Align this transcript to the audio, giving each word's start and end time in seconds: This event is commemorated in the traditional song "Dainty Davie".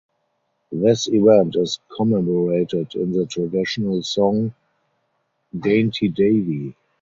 This 0.71 1.07
event 1.09 1.55
is 1.57 1.79
commemorated 1.95 2.95
in 2.95 3.11
the 3.11 3.27
traditional 3.27 4.01
song 4.01 4.55
"Dainty 5.55 6.07
Davie". 6.07 6.75